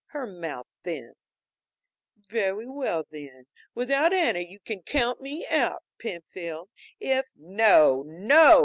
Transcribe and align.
Her 0.07 0.25
mouth 0.25 0.65
thinned. 0.83 1.13
"Very 2.17 2.65
well, 2.67 3.05
then. 3.11 3.45
Without 3.75 4.11
Hanna 4.13 4.39
you 4.39 4.59
can 4.59 4.81
count 4.81 5.21
me 5.21 5.45
out, 5.51 5.83
Penfield. 5.99 6.69
If" 6.99 7.27
"No, 7.59 8.01
no! 8.07 8.59